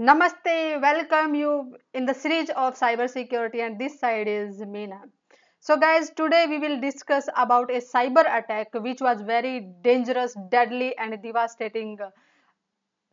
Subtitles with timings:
[0.00, 5.00] Namaste, welcome you in the series of cybersecurity and this side is Meena.
[5.60, 10.96] So guys, today we will discuss about a cyber attack which was very dangerous, deadly
[10.98, 11.98] and devastating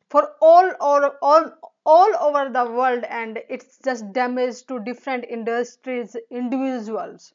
[0.10, 1.50] for all all all
[1.86, 7.34] all over the world and it's just damage to different industries, individuals.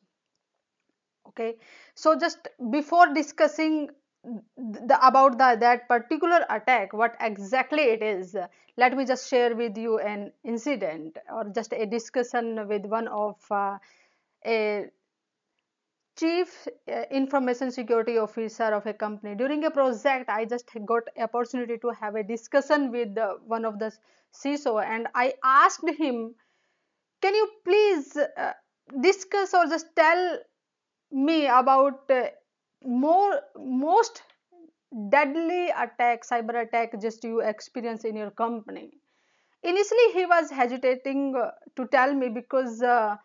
[1.28, 1.56] Okay,
[1.94, 3.90] so just before discussing
[4.24, 8.36] the, about the, that particular attack what exactly it is
[8.76, 13.36] let me just share with you an incident or just a discussion with one of
[13.50, 13.76] uh,
[14.46, 14.86] a
[16.16, 19.34] chief uh, information security officer of a company.
[19.34, 23.78] During a project i just got opportunity to have a discussion with uh, one of
[23.78, 23.92] the
[24.34, 26.34] ciso and i asked him
[27.20, 28.52] can you please uh,
[29.00, 30.38] discuss or just tell
[31.10, 32.24] me about uh,
[32.84, 34.22] more most
[35.10, 38.90] deadly attack cyber attack just you experience in your company.
[39.62, 43.16] Initially he was hesitating uh, to tell me because uh,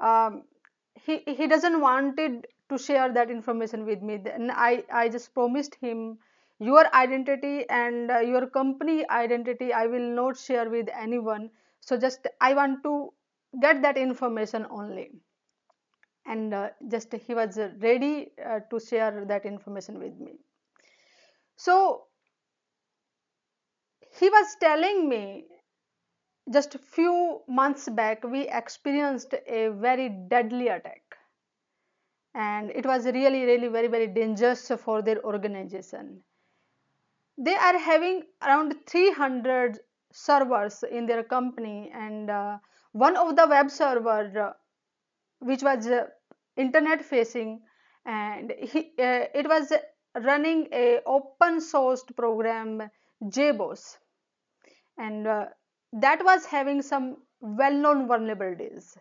[0.00, 0.44] um,
[0.94, 4.18] he he doesn't wanted to share that information with me.
[4.18, 6.18] Then i i just promised him
[6.58, 11.50] your identity and uh, your company identity i will not share with anyone.
[11.80, 13.12] So just i want to
[13.60, 15.10] get that information only
[16.26, 20.32] and uh, just he was ready uh, to share that information with me.
[21.56, 22.04] So
[24.18, 25.46] he was telling me
[26.52, 31.02] just a few months back we experienced a very deadly attack.
[32.34, 36.22] And it was really really very very dangerous for their organization.
[37.38, 39.78] They are having around 300
[40.12, 42.58] servers in their company and uh,
[42.92, 44.54] one of the web server
[45.40, 46.06] which was uh,
[46.56, 47.60] internet facing
[48.06, 49.72] and he, uh, it was
[50.22, 52.82] running a open sourced program
[53.24, 53.96] JBoss
[54.98, 55.46] and uh,
[55.92, 58.96] that was having some well known vulnerabilities.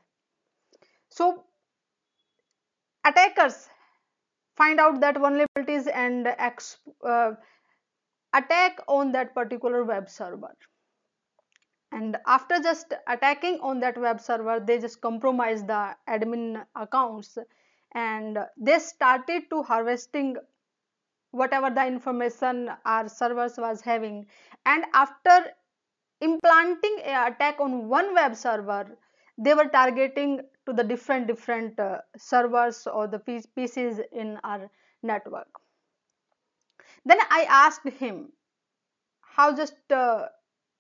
[1.09, 1.43] So
[3.05, 3.67] attackers
[4.55, 7.31] find out that vulnerabilities and uh,
[8.33, 10.55] attack on that particular web server
[11.91, 17.37] and after just attacking on that web server they just compromised the admin accounts.
[17.95, 20.37] And they started to harvesting
[21.31, 24.27] whatever the information our servers was having.
[24.65, 25.45] And after
[26.21, 28.97] implanting a attack on one web server
[29.37, 33.19] they were targeting to the different different uh, servers or the
[33.55, 34.69] pieces in our
[35.01, 35.47] network.
[37.05, 38.31] Then i asked him
[39.21, 40.27] how just uh,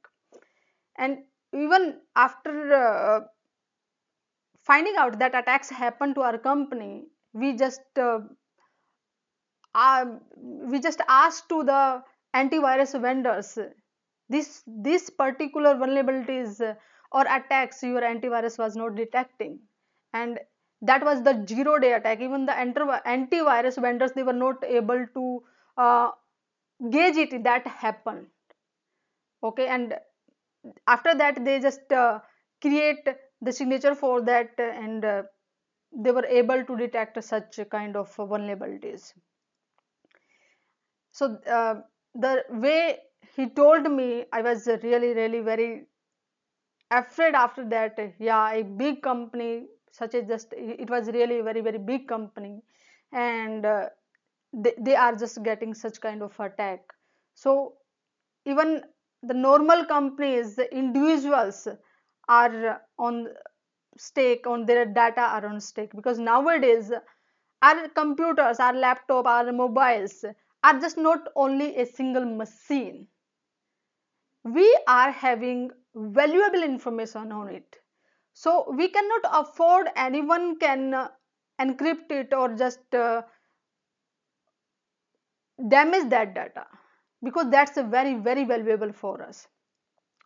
[0.97, 1.19] And
[1.53, 3.19] even after uh,
[4.63, 8.19] finding out that attacks happen to our company we just uh,
[10.71, 12.03] we just asked to the
[12.35, 13.57] antivirus vendors
[14.29, 16.61] this this particular vulnerabilities
[17.11, 19.59] or attacks your antivirus was not detecting.
[20.13, 20.39] And
[20.81, 22.21] that was the zero day attack.
[22.21, 25.43] Even the antivirus vendors they were not able to
[25.77, 26.09] uh,
[26.89, 28.27] gauge it that happened
[29.43, 29.95] okay and
[30.87, 32.19] after that they just uh,
[32.61, 33.07] create
[33.41, 35.23] the signature for that and uh,
[35.95, 39.13] they were able to detect such kind of vulnerabilities.
[41.11, 41.81] So uh,
[42.15, 42.97] the way
[43.35, 45.85] he told me i was really really very
[46.91, 47.97] afraid after that.
[48.19, 52.61] Yeah a big company such as just it was really very very big company.
[53.11, 53.89] And uh,
[54.53, 56.81] they, they are just getting such kind of attack.
[57.35, 57.73] So
[58.45, 58.83] even
[59.23, 61.67] the normal companies the individuals
[62.27, 63.27] are on
[63.97, 66.91] stake on their data are on stake because nowadays
[67.61, 70.25] our computers our laptop our mobiles
[70.63, 73.07] are just not only a single machine.
[74.45, 77.75] We are having valuable information on it.
[78.33, 81.09] So we cannot afford anyone can
[81.59, 83.23] encrypt it or just uh,
[85.69, 86.65] damage that data
[87.23, 89.47] because that's a very very valuable for us.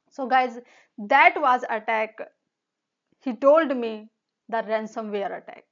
[0.10, 0.60] So guys
[0.98, 2.18] that was attack.
[3.24, 4.10] He told me
[4.50, 5.66] the ransomware attack.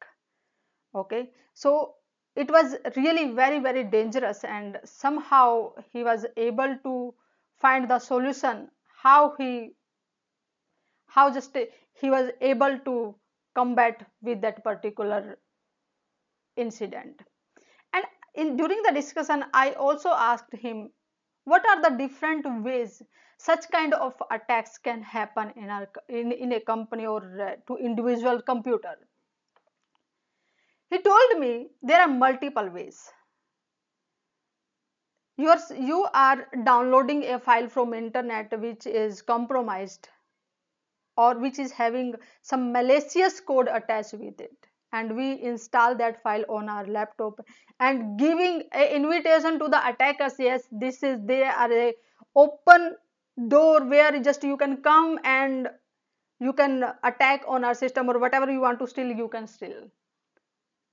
[0.94, 1.30] Okay?
[1.54, 1.96] So
[2.36, 7.13] it was really very very dangerous and somehow he was able to
[7.58, 8.68] find the solution
[9.01, 9.72] how he
[11.08, 11.58] how just
[11.94, 13.16] he was able to
[13.56, 15.38] combat with that particular
[16.58, 17.22] incident
[18.36, 20.90] in during the discussion i also asked him
[21.46, 23.02] what are the different ways
[23.38, 27.78] such kind of attacks can happen in our in, in a company or uh, to
[27.78, 28.96] individual computer?
[30.90, 33.12] He told me there are multiple ways.
[35.38, 40.08] You are, you are downloading a file from internet which is compromised
[41.18, 46.45] or which is having some malicious code attached with it and we install that file
[46.50, 47.39] on our laptop.
[47.80, 51.94] And giving an invitation to the attackers yes this is they are a
[52.44, 52.95] open
[53.56, 55.69] door where just you can come and
[56.39, 59.89] you can attack on our system or whatever you want to steal you can steal.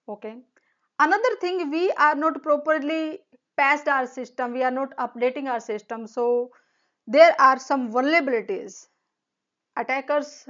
[0.08, 0.36] Okay?
[0.98, 3.20] Another thing we are not properly
[3.56, 4.52] past our system.
[4.52, 6.06] We are not updating our system.
[6.06, 6.50] So
[7.06, 8.86] there are some vulnerabilities.
[9.76, 10.48] Attackers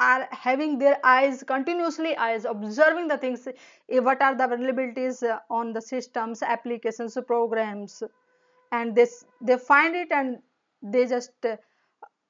[0.00, 5.38] are having their eyes continuously eyes observing the things eh, what are the vulnerabilities uh,
[5.50, 8.02] on the systems applications programs.
[8.72, 10.38] And this they find it and
[10.82, 11.56] they just uh,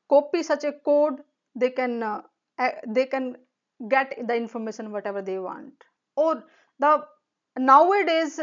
[0.09, 1.21] copy such a code
[1.55, 2.23] they can uh,
[2.87, 3.37] they can
[3.89, 5.73] get the information whatever they want.
[6.17, 6.43] Or
[6.79, 7.05] the
[7.59, 8.41] nowadays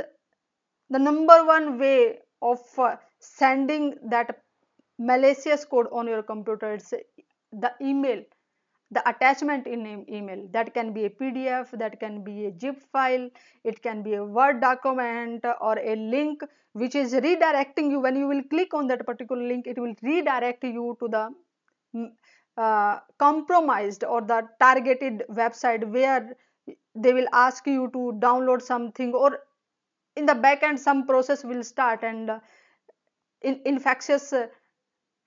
[0.90, 4.40] the number one way of uh, sending that
[5.00, 6.94] malicious code on your computer is
[7.52, 8.24] the email
[8.92, 10.48] the attachment in email.
[10.52, 13.30] That can be a pdf that can be a zip file
[13.64, 16.42] it can be a word document or a link
[16.74, 18.00] which is redirecting you.
[18.00, 21.30] When you will click on that particular link it will redirect you to the
[21.96, 22.12] mm,
[22.58, 26.36] uh, compromised or the targeted website where
[26.96, 29.40] they will ask you to download something or
[30.16, 32.40] in the back end some process will start and uh,
[33.42, 34.48] in infectious uh,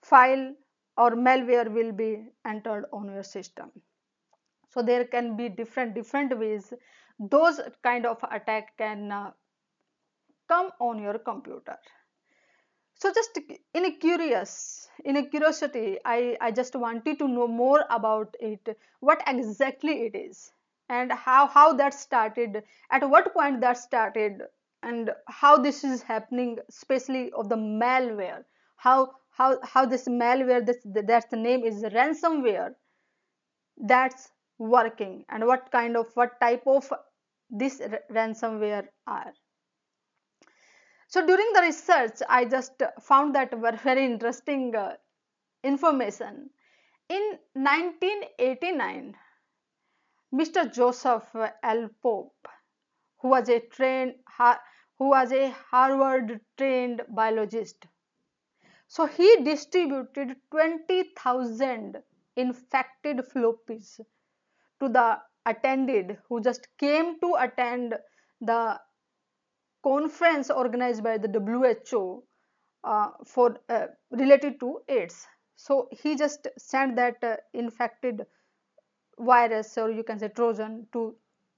[0.02, 0.52] file
[1.00, 2.08] or malware will be
[2.52, 3.70] entered on your system.
[4.74, 6.72] So there can be different different ways
[7.34, 9.30] those kind of attack can uh,
[10.48, 11.76] come on your computer.
[12.94, 13.38] So just
[13.74, 18.72] in a curious in a curiosity i i just wanted to know more about it
[19.08, 20.52] what exactly it is
[20.90, 24.42] and how how that started at what point that started
[24.82, 28.44] and how this is happening especially of the malware.
[28.76, 30.80] How how how this malware this
[31.10, 32.72] that's the name is ransomware
[33.90, 34.30] that's
[34.72, 36.92] working and what kind of what type of
[37.48, 37.80] this
[38.16, 39.32] ransomware are.
[41.08, 44.96] So during the research i just found that were very interesting uh,
[45.64, 46.50] information.
[47.08, 49.14] In 1989
[50.40, 51.88] mr joseph l.
[52.02, 52.52] Popp
[53.20, 54.14] who was a trained
[54.98, 57.86] who was a harvard trained biologist
[58.90, 62.02] so he distributed 20,000
[62.36, 64.00] infected floppies
[64.80, 67.94] to the attended who just came to attend
[68.40, 68.80] the
[69.84, 72.24] conference organized by the WHO
[72.82, 75.26] uh, for uh, related to AIDS.
[75.56, 78.26] So he just sent that uh, infected
[79.18, 81.14] virus or you can say Trojan to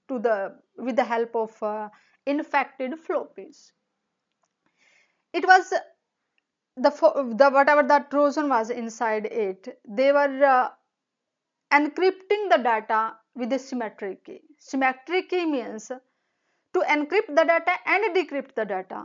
[0.08, 1.88] to the with the help of uh,
[2.26, 3.72] infected floppies.
[5.32, 5.72] It was
[6.76, 6.90] the
[7.36, 10.68] the whatever the trojan was inside it they were uh,
[11.72, 14.40] encrypting the data with a symmetric key.
[14.58, 19.04] Symmetric key means to encrypt the data and decrypt the data.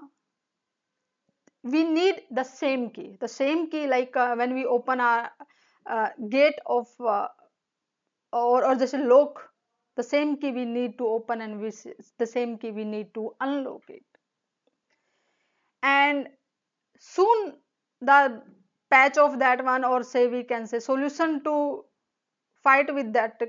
[1.63, 3.17] We need the same key.
[3.19, 5.31] The same key like uh, when we open our
[5.85, 7.27] uh, gate of uh,
[8.33, 9.49] or, or just a lock
[9.95, 11.71] the same key we need to open and we,
[12.19, 14.03] the same key we need to unlock it.
[15.81, 16.29] And
[16.99, 17.53] soon
[18.01, 18.41] the
[18.89, 21.83] patch of that one or say we can say solution to
[22.63, 23.41] fight with that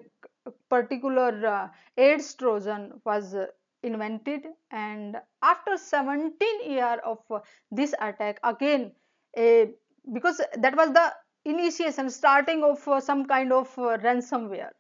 [0.69, 3.47] particular uh, AIDS Trojan was uh,
[3.83, 4.47] invented.
[4.71, 7.41] And after 17 year of uh,
[7.71, 8.93] this attack again
[9.37, 9.71] a
[10.13, 11.13] because that was the
[11.45, 14.71] initiation starting of some kind of ransomware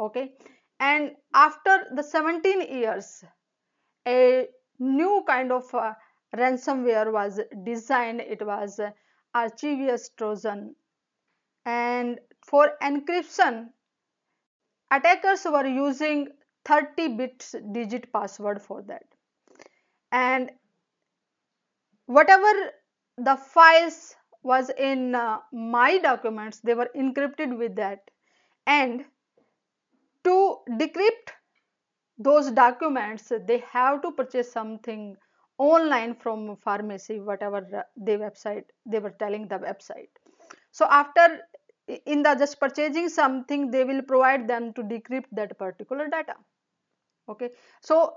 [0.00, 0.32] okay?
[0.80, 3.24] And after the 17 years
[4.06, 5.94] a new kind of uh,
[6.36, 8.90] ransomware was designed it was uh,
[9.34, 10.74] Archimedes Trojan
[11.64, 13.70] and for encryption
[14.90, 16.28] attackers were using
[16.64, 19.04] 30 bits digit password for that.
[20.12, 20.50] And
[22.06, 22.52] whatever
[23.18, 28.10] the files was in uh, my documents they were encrypted with that.
[28.66, 29.04] And
[30.24, 31.32] to decrypt
[32.18, 35.16] those documents they have to purchase something
[35.58, 40.08] online from pharmacy whatever uh, the website they were telling the website.
[40.70, 41.40] So after
[42.04, 46.34] in the just purchasing something they will provide them to decrypt that particular data.
[47.28, 47.50] Okay?
[47.80, 48.14] So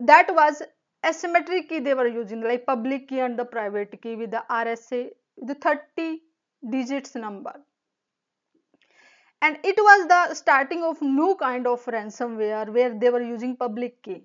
[0.00, 0.62] that was
[1.04, 5.10] asymmetric key they were using like public key and the private key with the rsa
[5.38, 6.20] the 30
[6.70, 7.52] digits number.
[9.42, 14.02] And it was the starting of new kind of ransomware where they were using public
[14.02, 14.24] key.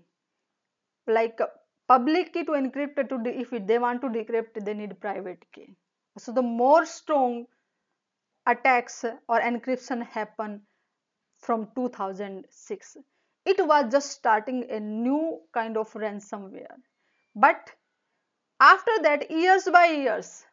[1.05, 1.39] Like
[1.91, 5.75] public key to encrypt to if they want to decrypt they need private key.
[6.17, 7.45] So the more strong
[8.45, 10.61] attacks or encryption happen
[11.39, 12.97] from 2006
[13.45, 16.77] it was just starting a new kind of ransomware.
[17.35, 17.71] But
[18.59, 20.45] after that years by years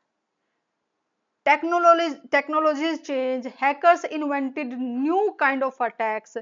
[1.45, 6.37] technology technologies change hackers invented new kind of attacks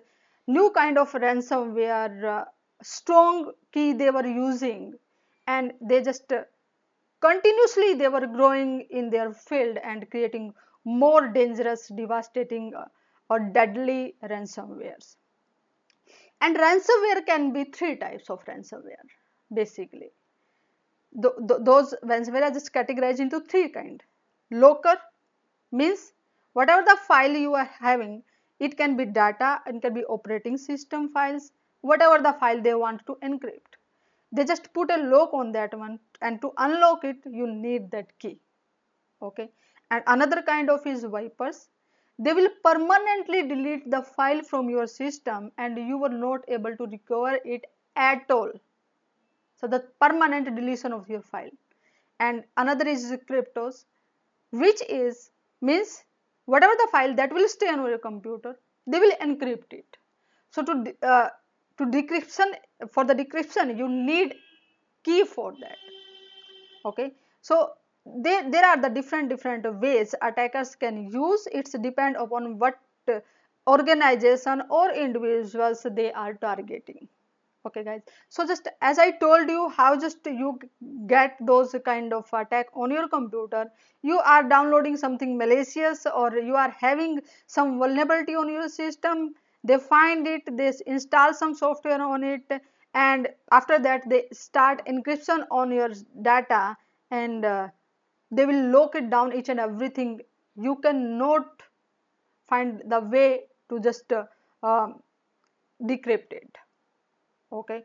[0.47, 2.45] new kind of ransomware uh,
[2.83, 4.95] strong key they were using
[5.47, 6.45] and they just uh,
[7.21, 10.55] continuously they were growing in their field and creating
[10.85, 12.85] more dangerous, devastating, uh,
[13.29, 15.17] or deadly ransomwares.
[16.41, 19.07] And ransomware can be three types of ransomware
[19.53, 20.11] basically.
[21.23, 24.03] Th th those ransomware are just categorized into three kind.
[24.51, 24.97] Local
[25.73, 26.13] means
[26.53, 28.23] whatever the file you are having,
[28.59, 31.53] it can be data, it can be operating system files,
[31.91, 33.79] whatever the file they want to encrypt.
[34.33, 38.19] They just put a lock on that one and to unlock it you need that
[38.19, 38.39] key.
[39.23, 39.49] Okay?
[39.91, 41.69] And another kind of is wipers.
[42.19, 46.87] They will permanently delete the file from your system and you were not able to
[46.87, 48.51] recover it at all.
[49.61, 51.51] So the permanent deletion of your file.
[52.19, 53.85] And another is cryptos
[54.51, 56.05] which is means
[56.47, 59.97] whatever the file that will stay on your computer they will encrypt it.
[60.51, 61.29] So to uh,
[61.79, 62.53] to decryption
[62.91, 64.35] for the decryption you need
[65.05, 65.77] key for that.
[66.85, 67.13] Okay?
[67.43, 67.73] So
[68.23, 71.47] they, there are the different different ways attackers can use.
[71.53, 72.79] It's depend upon what
[73.69, 77.09] organization or individuals they are targeting.
[77.67, 78.03] Okay guys?
[78.29, 80.59] So just as i told you how just you
[81.07, 83.65] get those kind of attack on your computer
[84.03, 89.35] you are downloading something malicious or you are having some vulnerability on your system
[89.67, 92.61] they find it they install some software on it
[92.95, 95.91] and after that they start encryption on your
[96.23, 96.77] data
[97.11, 97.69] and uh,
[98.31, 100.21] they will lock it down each and everything.
[100.57, 101.63] You cannot
[102.49, 104.25] find the way to just uh,
[104.63, 105.03] um,
[105.83, 106.57] decrypt it.
[107.53, 107.83] Okay?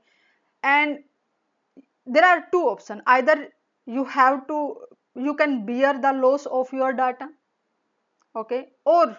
[0.63, 0.99] And
[2.05, 3.49] there are two options either
[3.85, 4.75] you have to
[5.15, 7.27] you can bear the loss of your data
[8.35, 8.69] okay?
[8.85, 9.17] Or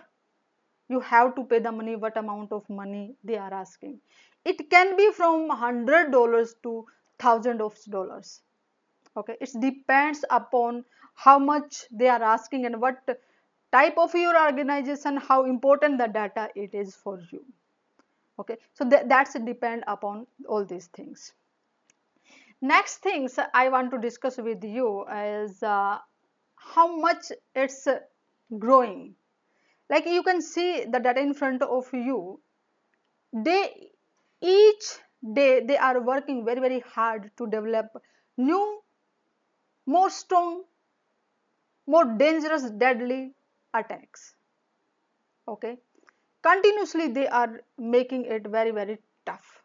[0.93, 1.97] you have to pay the money.
[1.97, 4.01] What amount of money they are asking?
[4.45, 6.87] It can be from hundred dollars to
[7.19, 8.41] thousand of dollars.
[9.17, 9.37] Okay?
[9.41, 10.85] It depends upon
[11.15, 13.09] how much they are asking and what
[13.73, 17.45] type of your organization how important the data it is for you.
[18.39, 18.59] Okay?
[18.75, 21.33] So th that's depend upon all these things.
[22.71, 25.99] Next things i want to discuss with you is uh,
[26.75, 27.33] how much
[27.63, 27.89] it's
[28.65, 29.15] growing
[29.93, 32.21] like you can see the data in front of you
[33.49, 33.65] they
[34.41, 34.93] each
[35.41, 38.01] day they are working very very hard to develop
[38.37, 38.63] new
[39.87, 40.65] more strong,
[41.87, 43.35] more dangerous, deadly
[43.75, 44.35] attacks.
[45.49, 45.79] Okay,
[46.43, 49.65] continuously they are making it very, very tough.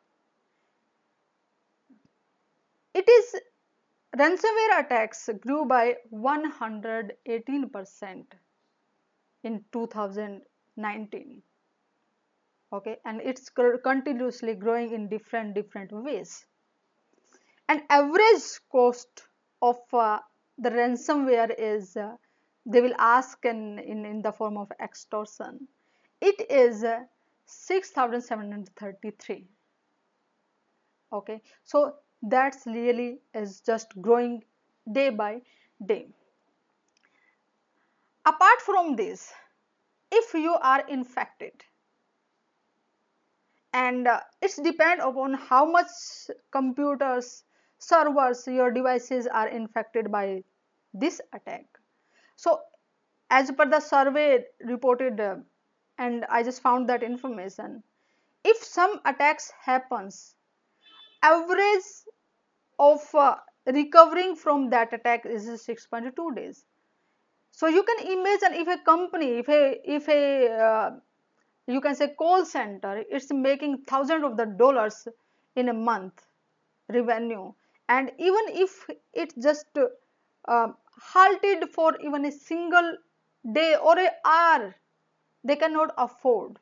[2.93, 3.36] It is
[4.17, 8.25] ransomware attacks grew by 118%
[9.44, 11.41] in 2019
[12.74, 12.98] okay?
[13.06, 16.46] And it's continuously growing in different different ways.
[17.70, 19.27] And average cost
[19.62, 20.20] of uh,
[20.58, 22.15] the ransomware is uh,
[22.65, 25.67] they will ask in, in, in the form of extortion.
[26.22, 27.00] It is uh,
[27.46, 29.48] 6733
[31.13, 31.41] okay?
[31.63, 34.44] So that's really is just growing
[34.91, 35.41] day by
[35.86, 36.08] day
[38.29, 39.31] apart from this
[40.12, 41.63] if you are infected
[43.74, 45.88] and uh, it's depend upon how much
[46.51, 47.43] computers
[47.79, 50.43] servers your devices are infected by
[50.93, 51.65] this attack.
[52.36, 52.60] So
[53.29, 55.36] as per the survey reported uh,
[55.98, 57.84] and i just found that information
[58.43, 60.36] if some attacks happens
[61.24, 61.89] average
[62.79, 66.63] of uh, recovering from that attack is 6.2 days
[67.59, 69.61] so you can imagine if a company if a
[69.97, 70.23] if a
[70.65, 70.89] uh,
[71.67, 75.07] you can say call center it's making thousands of the dollars
[75.55, 76.27] in a month
[76.89, 77.51] revenue.
[77.89, 79.65] And even if it just
[80.47, 80.67] uh,
[81.01, 82.97] halted for even a single
[83.53, 84.75] day or a hour
[85.43, 86.59] they cannot afford.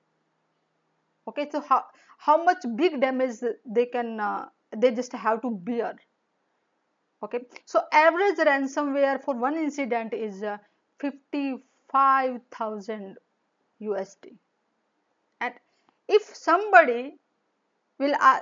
[1.27, 1.83] Okay so how
[2.17, 4.45] how much big damage they can uh,
[4.77, 5.95] they just have to bear.
[7.23, 10.57] Okay so average ransomware for one incident is uh,
[10.99, 13.17] 55000
[13.81, 14.37] usd
[15.41, 15.53] and
[16.07, 17.17] if somebody
[17.99, 18.39] will uh,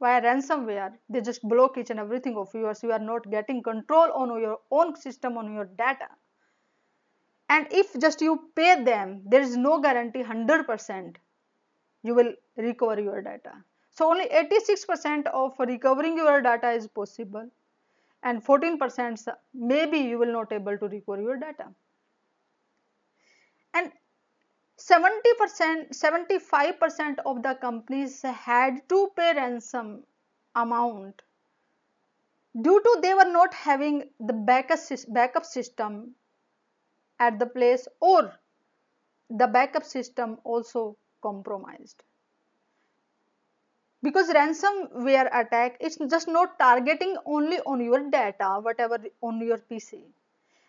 [0.00, 2.82] via ransomware they just block each and everything of yours.
[2.82, 6.08] You are not getting control on your own system on your data.
[7.50, 11.16] And if just you pay them there is no guarantee 100%
[12.02, 13.52] you will recover your data.
[13.90, 17.48] So only 86% of recovering your data is possible
[18.22, 21.68] and 14% maybe you will not able to recover your data.
[23.74, 23.92] And
[24.78, 30.04] 70% 75% of the companies had to pay ransom
[30.54, 31.22] amount
[32.62, 34.78] due to they were not having the backup,
[35.08, 36.14] backup system
[37.18, 38.32] at the place or
[39.30, 42.02] the backup system also compromised
[44.02, 50.02] because ransomware attack is just not targeting only on your data whatever on your pc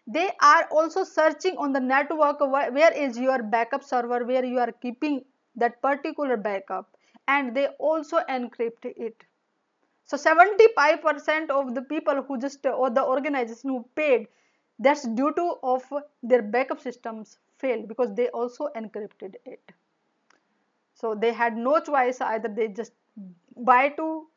[0.07, 4.71] they are also searching on the network where is your backup server where you are
[4.71, 5.23] keeping
[5.55, 6.95] that particular backup
[7.27, 9.23] and they also encrypt it.
[10.05, 14.27] So 75% of the people who just or the organization who paid
[14.79, 15.83] that's due to of
[16.23, 19.61] their backup systems failed because they also encrypted it.
[20.95, 22.93] So they had no choice either they just
[23.57, 24.27] buy to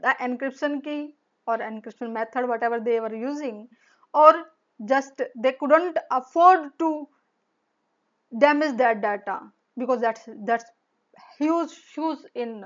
[0.00, 1.14] the encryption key
[1.46, 3.68] or encryption method whatever they were using
[4.14, 4.32] or
[4.86, 7.08] just they couldn't afford to
[8.38, 9.40] damage that data
[9.78, 10.64] because that's that's
[11.38, 12.64] huge huge in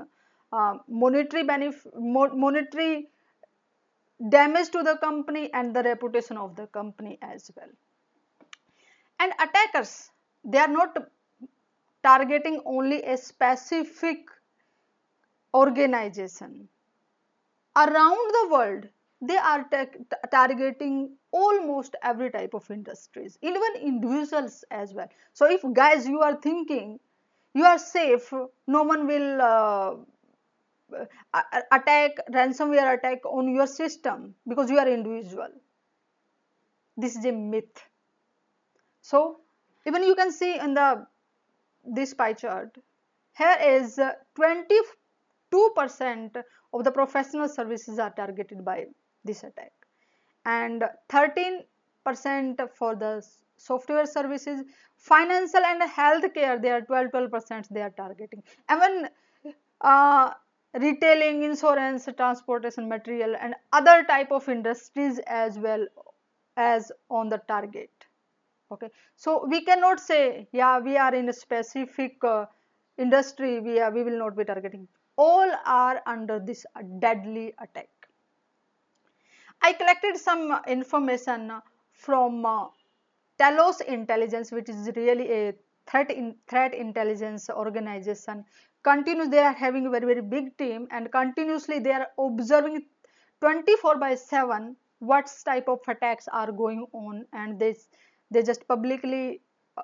[0.53, 3.09] uh, monetary benefit monetary
[4.31, 7.69] damage to the company and the reputation of the company as well.
[9.21, 10.11] And attackers
[10.45, 10.97] they are not
[12.03, 14.19] targeting only a specific
[15.57, 16.69] organization.
[17.77, 18.89] Around the world
[19.23, 19.67] they are
[20.31, 25.09] targeting almost every type of industries even individuals as well.
[25.33, 27.01] So if guys you are thinking
[27.55, 28.33] you are safe
[28.67, 29.95] no one will uh,
[31.73, 35.49] attack ransomware attack on your system because you are individual.
[36.97, 37.83] This is a myth.
[39.01, 39.41] So
[39.87, 41.07] even you can see in the
[41.85, 42.77] this pie chart
[43.39, 43.99] here is
[45.57, 46.43] 22%
[46.73, 48.85] of the professional services are targeted by
[49.25, 49.73] this attack.
[50.45, 51.65] And 13%
[52.75, 54.61] for the software services
[54.97, 58.43] financial and healthcare they are 12 12 percent they are targeting.
[58.71, 59.09] Even
[59.81, 60.31] uh,
[60.75, 65.87] retailing insurance transportation material and other type of industries as well
[66.57, 67.91] as on the target.
[68.71, 68.91] Okay.
[69.17, 72.47] So we cannot say yeah we are in a specific uh,
[72.99, 76.65] industry we are we will not be targeting all are under this
[76.99, 77.89] deadly attack.
[79.63, 81.53] I collected some information
[81.93, 82.67] from uh,
[83.41, 85.55] Talos Intelligence, which is really a
[85.87, 88.45] threat in threat intelligence organization.
[88.83, 92.85] Continuous they are having a very very big team and continuously they are observing
[93.41, 97.75] 24 by 7 what type of attacks are going on and they
[98.31, 99.41] they just publicly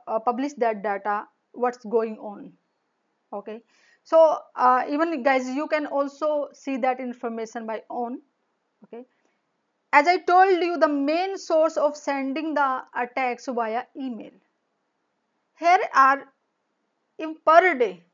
[0.06, 2.52] uh, publish that data what's going on.
[3.32, 3.62] Okay
[4.04, 8.20] so uh, even guys you can also see that information by own
[8.84, 9.04] okay?
[9.92, 14.32] As i told you the main source of sending the attacks via email.
[15.58, 16.24] Here are
[17.18, 18.04] in per day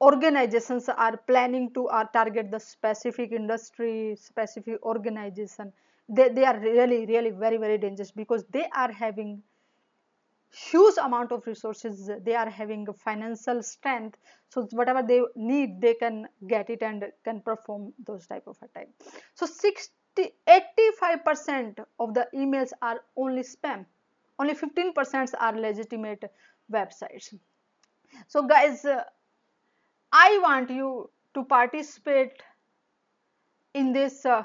[0.02, 5.72] organizations are planning to uh, target the specific industry specific organization.
[6.10, 9.41] They, they are really really very very dangerous because they are having
[10.52, 12.10] huge amount of resources.
[12.26, 14.17] They are having financial strength.
[14.50, 18.89] So whatever they need they can get it and can perform those type of attack
[19.36, 23.86] so 60 85 percent of the emails are only spam.
[24.39, 26.26] Only 15 percent are legitimate
[26.72, 27.34] websites.
[28.28, 29.04] So guys uh,
[30.12, 32.44] i want you to participate
[33.74, 34.44] in this uh,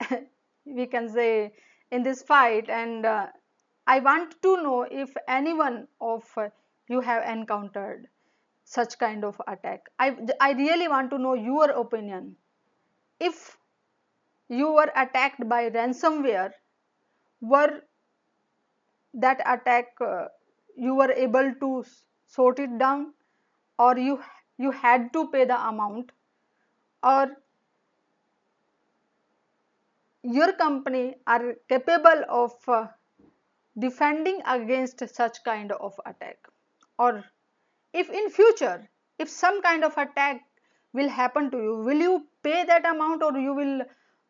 [0.64, 1.52] we can say
[1.90, 2.68] in this fight.
[2.68, 3.26] And uh,
[3.86, 6.24] i want to know if anyone of
[6.88, 8.08] you have encountered
[8.64, 9.90] such kind of attack.
[9.98, 12.36] I i really want to know your opinion.
[13.20, 13.56] If
[14.48, 16.52] you were attacked by ransomware
[17.40, 17.82] were
[19.14, 20.26] that attack uh,
[20.76, 21.84] you were able to
[22.26, 23.12] sort it down?
[23.78, 24.22] Or you
[24.58, 26.12] you had to pay the amount?
[27.02, 27.36] Or
[30.22, 32.86] your company are capable of uh,
[33.78, 36.38] defending against such kind of attack?
[36.98, 37.24] Or
[37.92, 40.40] if in future if some kind of attack
[40.92, 43.82] will happen to you will you pay that amount or you will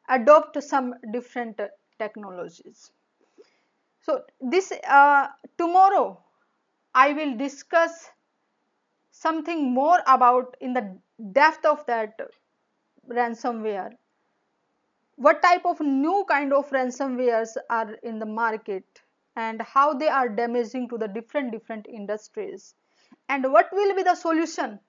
[0.08, 1.60] adopt some different
[1.98, 2.90] technologies?
[4.00, 6.23] So this uh, tomorrow
[6.94, 8.10] i will discuss
[9.10, 10.98] something more about in the
[11.32, 12.20] depth of that
[13.08, 13.92] ransomware.
[15.16, 18.84] What type of new kind of ransomwares are in the market
[19.36, 22.74] and how they are damaging to the different different industries?
[23.28, 24.80] And what will be the solution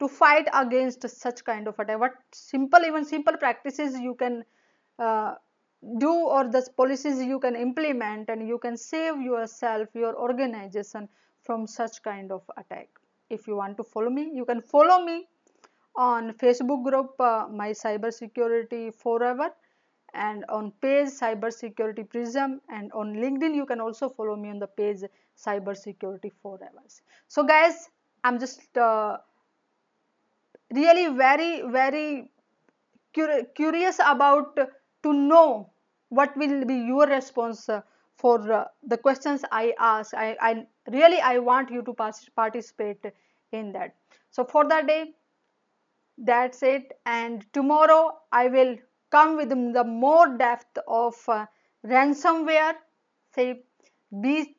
[0.00, 2.00] to fight against such kind of attack?
[2.00, 4.44] What simple even simple practices you can
[4.98, 5.34] uh,
[5.98, 11.08] do or the policies you can implement and you can save yourself your organization
[11.42, 12.88] from such kind of attack.
[13.30, 15.26] If you want to follow me you can follow me
[15.94, 19.50] on Facebook group uh, my cyber security forever
[20.14, 24.58] and on page cyber security prism and on linkedin you can also follow me on
[24.58, 25.02] the page
[25.36, 26.82] cyber security forever.
[27.28, 27.88] So guys
[28.24, 29.18] i'm just uh,
[30.74, 32.30] really very very
[33.14, 34.58] cur curious about
[35.08, 35.70] to know
[36.10, 37.82] what will be your response uh,
[38.16, 40.14] for uh, the questions i ask.
[40.14, 41.94] I, I really i want you to
[42.36, 43.04] participate
[43.52, 43.94] in that.
[44.30, 45.14] So for that day
[46.18, 46.92] that's it.
[47.06, 48.76] And tomorrow i will
[49.10, 51.46] come with the more depth of uh,
[51.86, 52.74] ransomware.
[53.34, 53.62] Say
[54.20, 54.56] be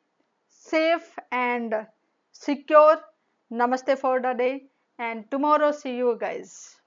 [0.48, 1.86] safe and
[2.32, 3.00] secure.
[3.52, 4.64] Namaste for the day.
[4.98, 6.79] And tomorrow see you guys